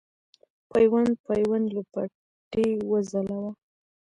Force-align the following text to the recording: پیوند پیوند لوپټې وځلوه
پیوند 0.69 1.13
پیوند 1.27 1.65
لوپټې 1.75 2.67
وځلوه 2.91 3.49